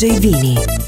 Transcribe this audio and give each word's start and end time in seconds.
DJ 0.00 0.18
Vini. 0.18 0.79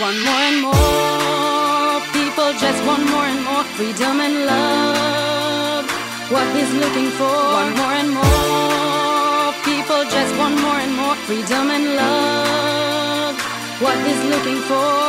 Want 0.00 0.18
more 0.28 0.44
and 0.50 0.60
more 0.60 2.00
people 2.12 2.52
just 2.64 2.80
want 2.84 3.04
more 3.10 3.24
and 3.32 3.42
more 3.48 3.64
freedom 3.76 4.20
and 4.20 4.44
love. 4.44 5.84
What 6.30 6.46
he's 6.56 6.72
looking 6.82 7.10
for. 7.18 7.38
Want 7.56 7.76
more 7.80 7.94
and 8.00 8.10
more 8.10 9.52
people 9.64 10.04
just 10.16 10.32
want 10.36 10.60
more 10.60 10.80
and 10.84 10.94
more 11.00 11.16
freedom 11.26 11.70
and 11.76 11.86
love. 11.96 13.36
What 13.80 13.96
he's 14.06 14.22
looking 14.32 14.60
for. 14.70 15.00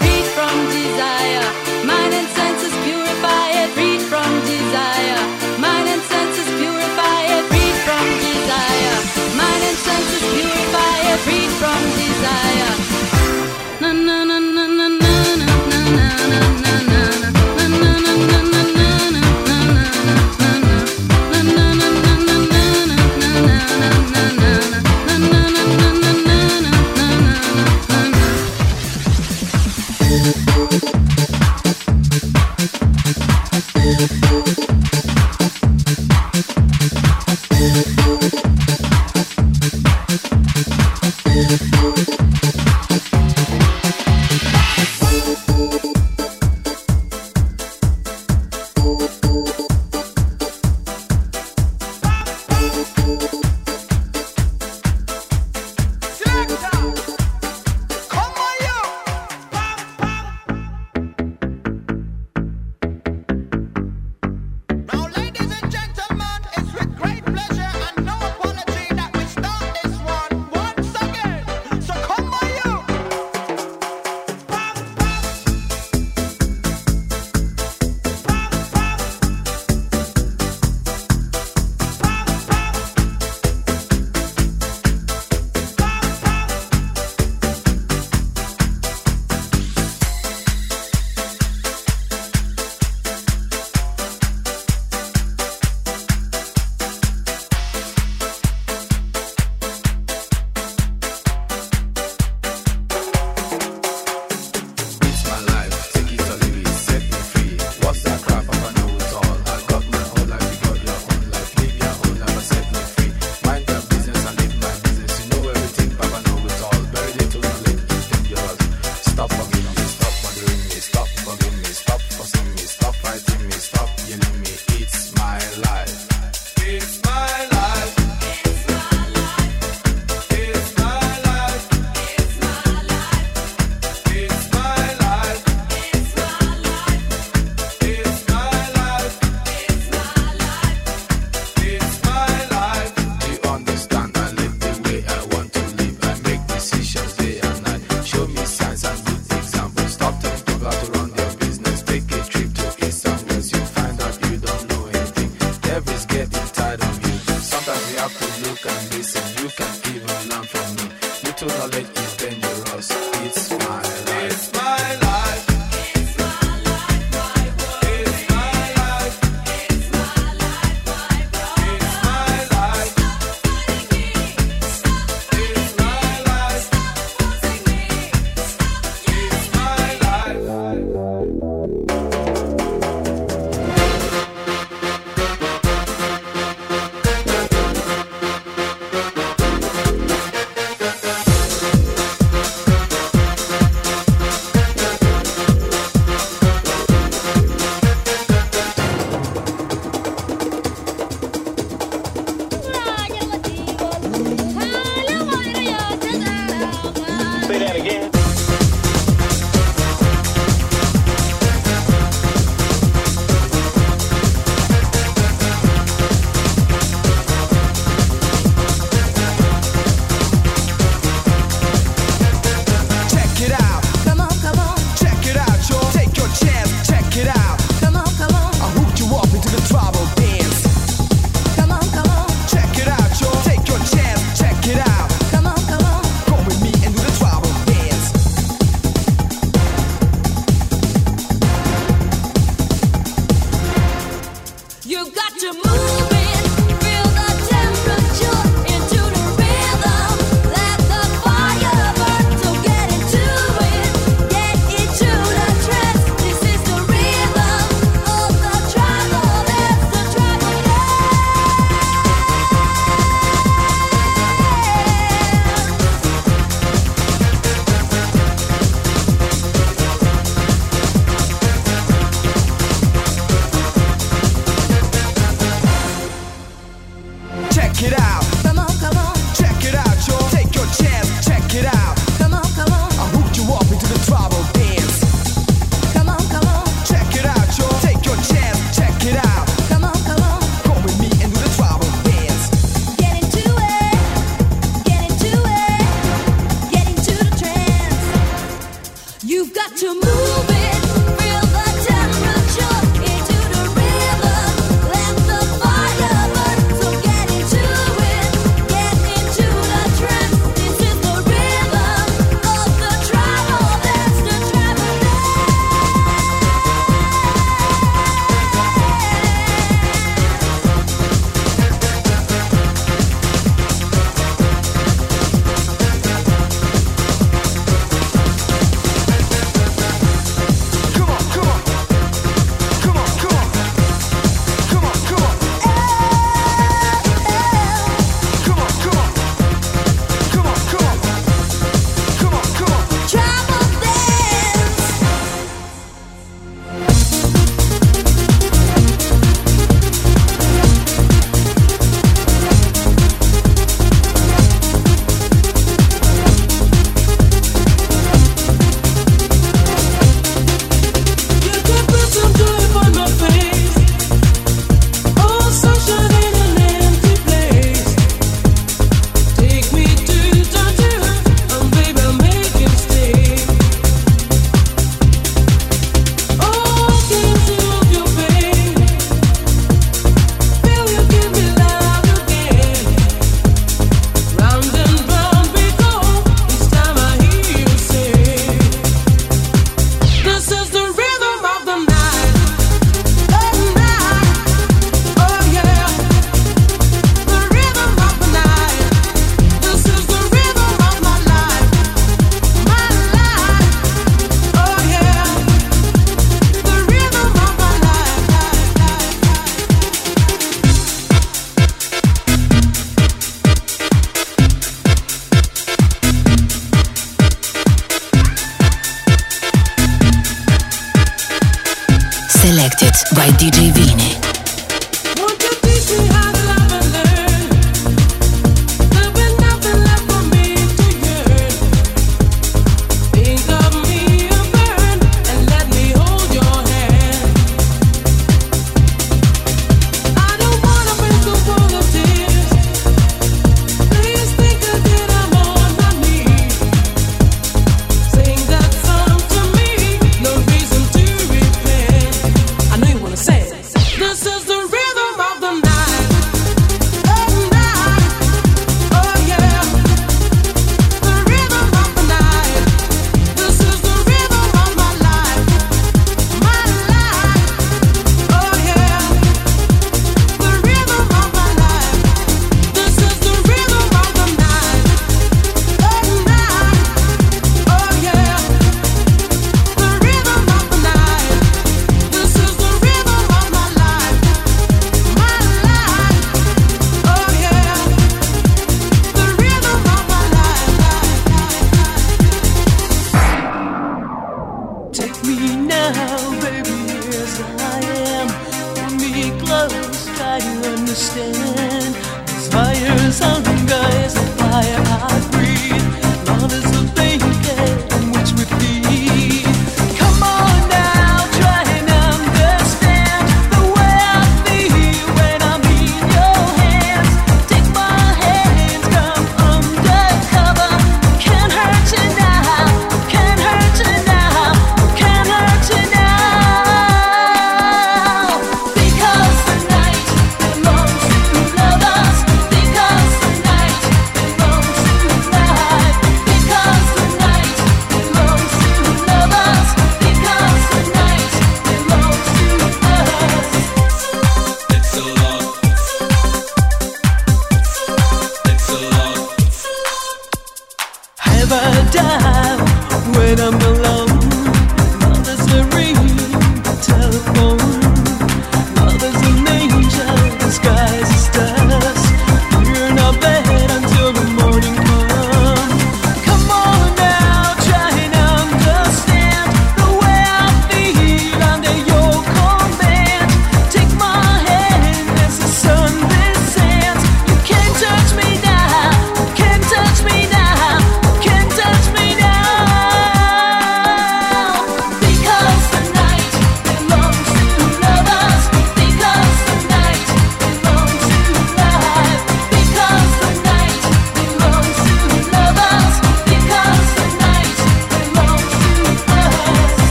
Freedom 0.00 0.12
from 0.36 0.54
desire. 0.72 1.46
Mind 1.84 2.12
and 2.20 2.28
senses 2.38 2.74
purify 2.84 3.46
it, 3.60 3.68
freed 3.76 4.02
from 4.10 4.30
desire. 4.54 5.22
Mind 5.60 5.86
and 5.94 6.02
senses 6.12 6.48
purify 6.60 7.20
it, 7.36 7.42
freed 7.50 7.78
from 7.86 8.04
desire 8.26 8.91
purify 10.30 10.96
it, 11.12 11.18
free 11.20 11.48
from 11.58 11.82
desire. 11.96 12.91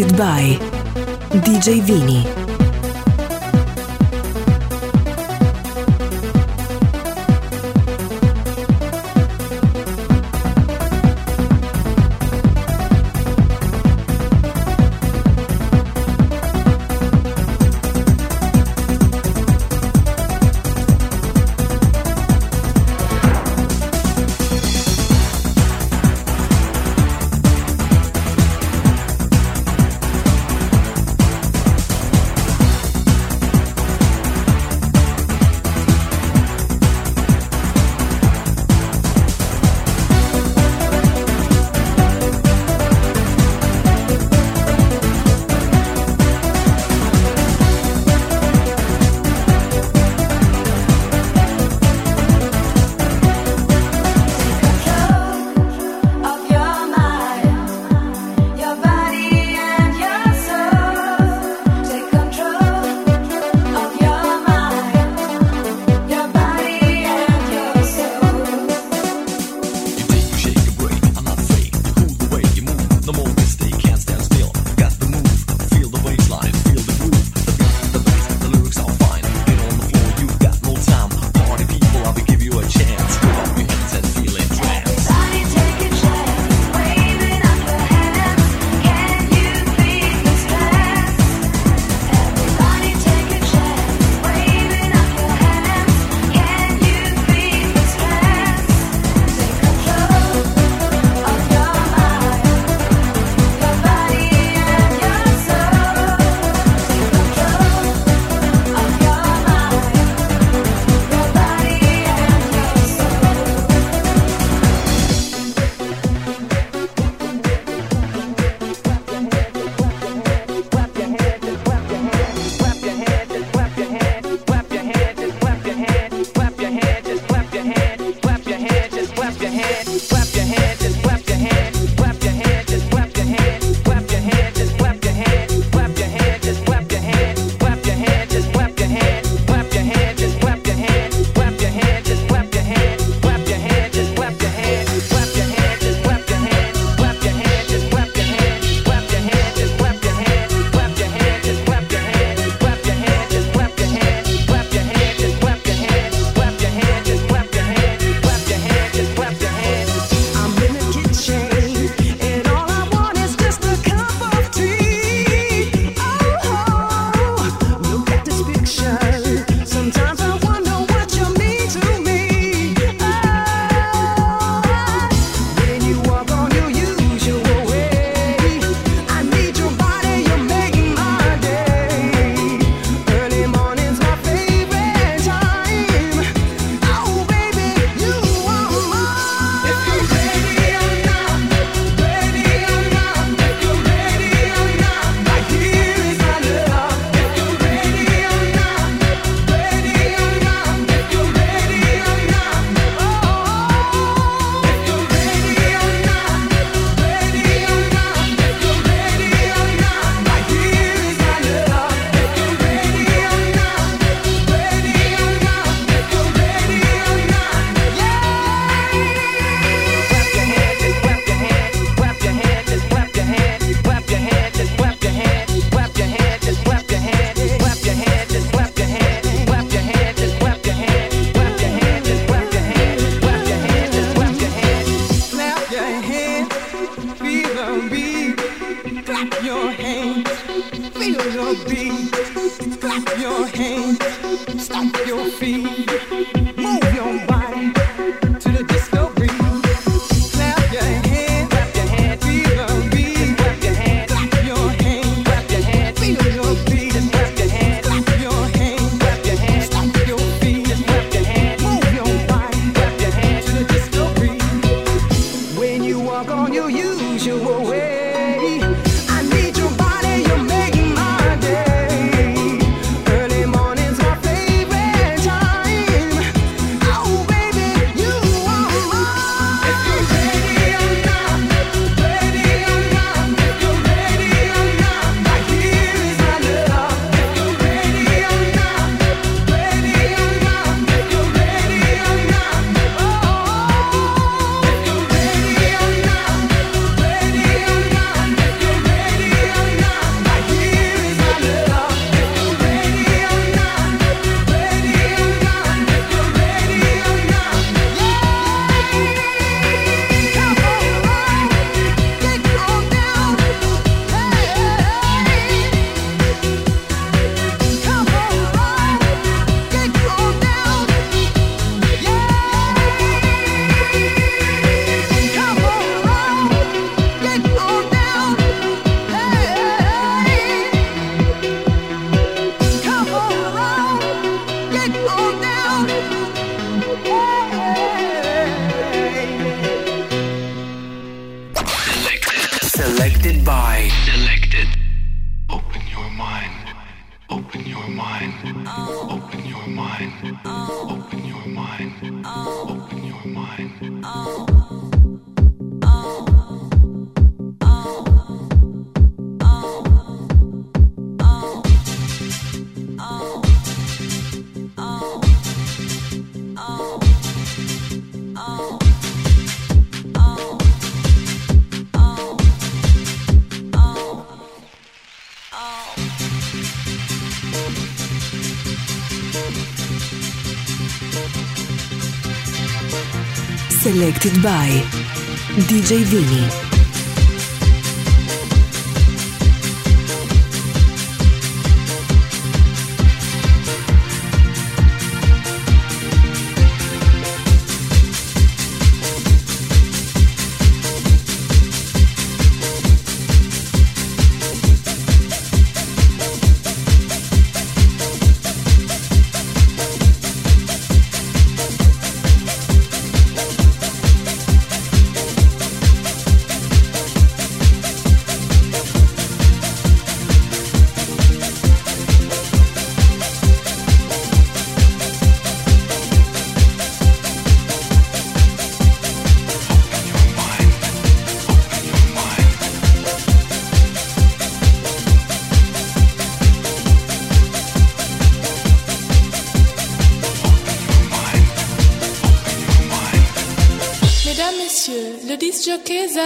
Selected 0.00 0.16
by 0.16 0.56
DJ 1.40 1.82
Vini. 1.82 2.49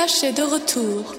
H 0.04 0.22
est 0.26 0.32
de 0.34 0.42
retour. 0.42 1.13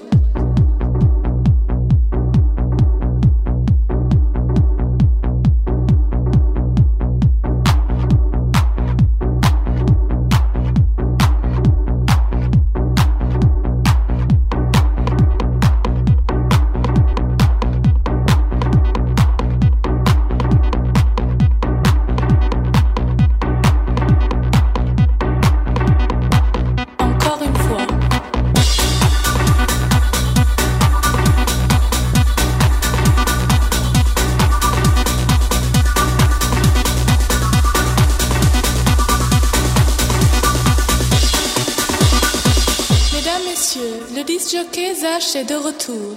de 45.44 45.54
retour. 45.54 46.15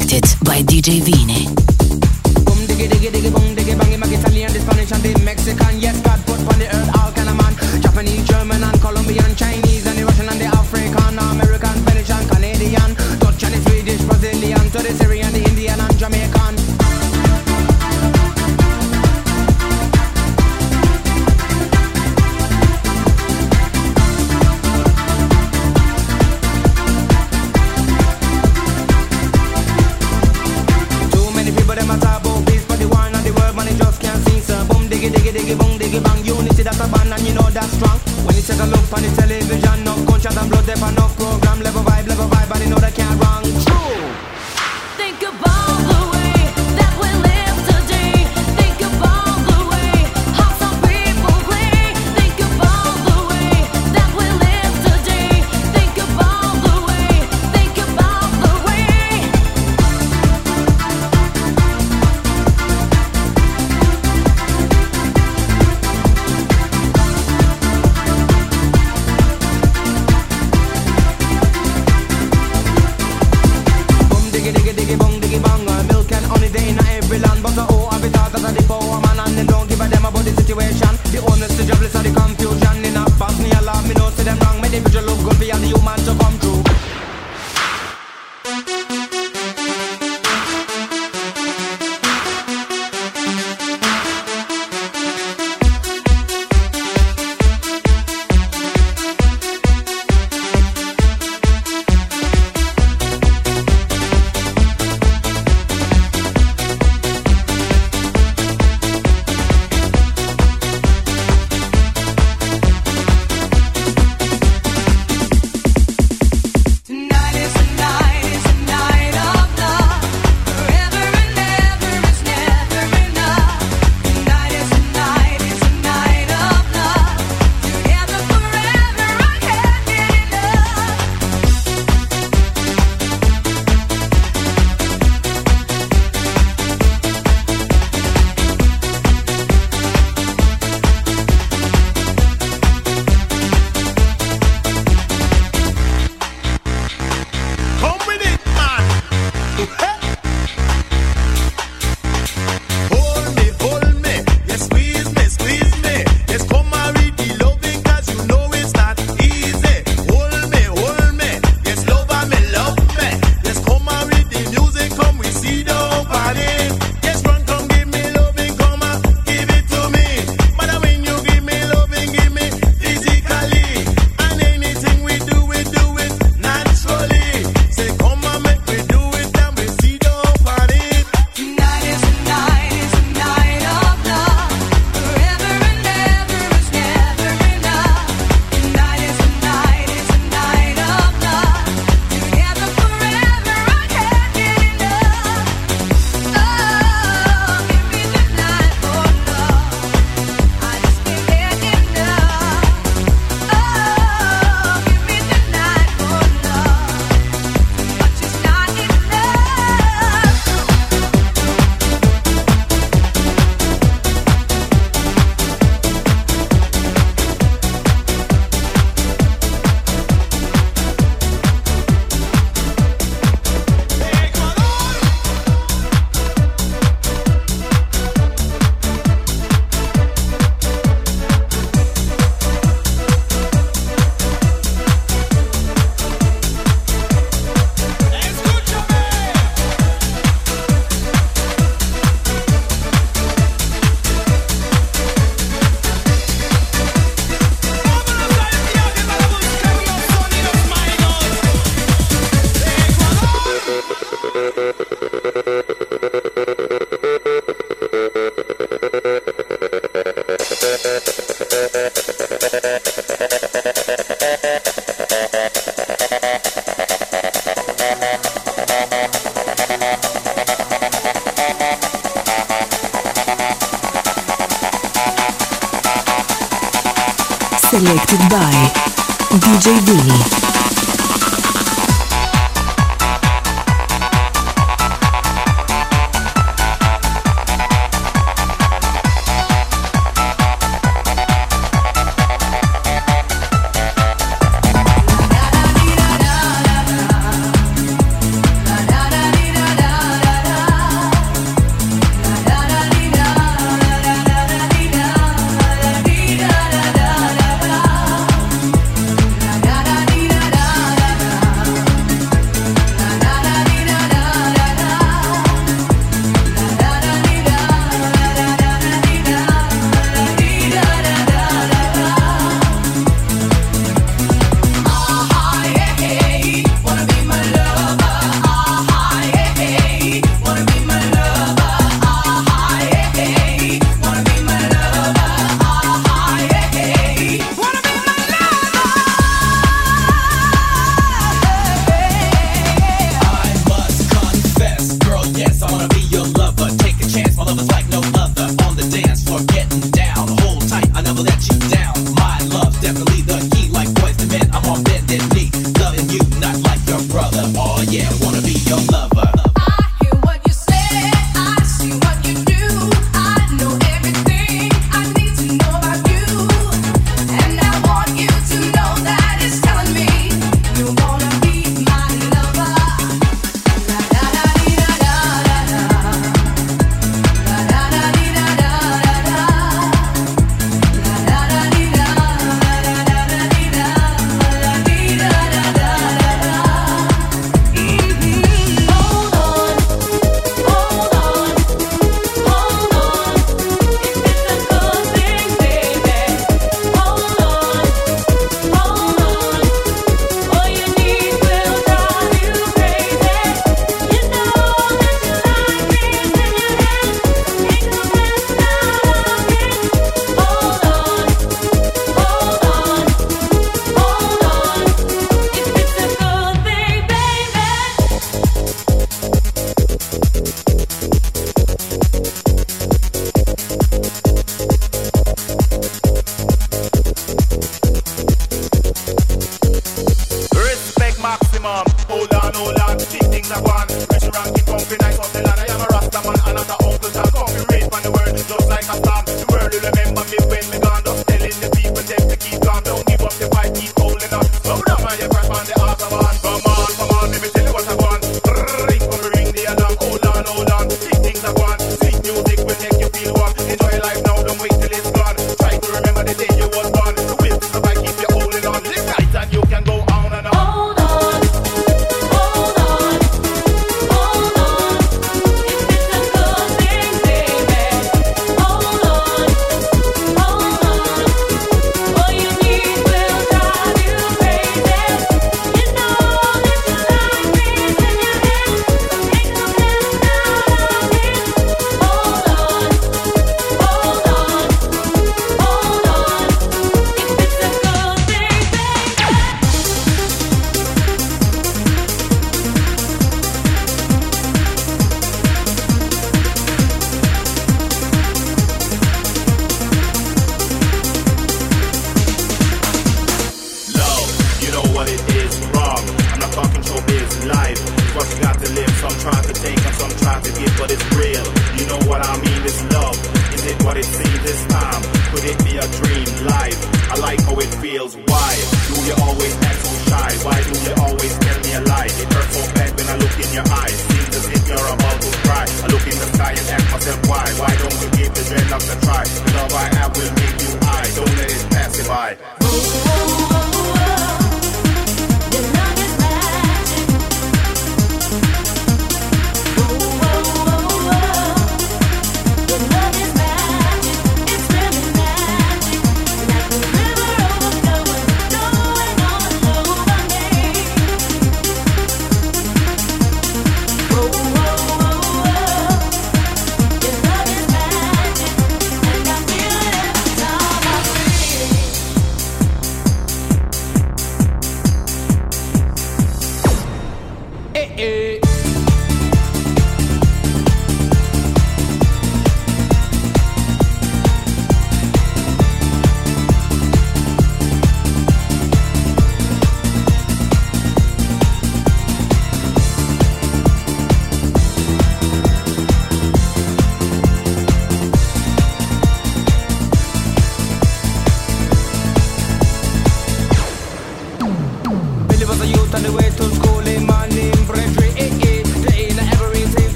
selected 0.00 0.44
by 0.44 0.62
DJ 0.62 1.00
Vini. 1.02 1.46
Mexican. 5.24 5.80
Yes, 5.80 6.00
God 6.02 6.20
put 6.26 6.38
on 6.40 6.58
the 6.58 6.66
earth 6.66 6.90
all 6.98 7.12
kind 7.12 7.28
of 7.28 7.36
man. 7.36 7.82
Japanese, 7.82 8.26
German 8.26 8.62
and 8.62 8.80
Colombian, 8.80 9.36
Chinese. 9.36 9.69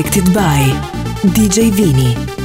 Selected 0.00 0.32
by 0.32 0.64
DJ 1.34 1.70
Vini. 1.70 2.39